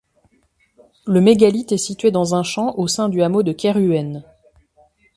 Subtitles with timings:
[1.05, 4.23] Le mégalithe est situé dans un champ au sein du hameau de Kerhuen.